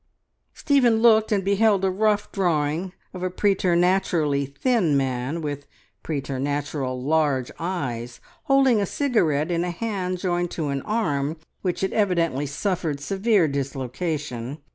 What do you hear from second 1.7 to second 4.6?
a rough drawing of a preternaturally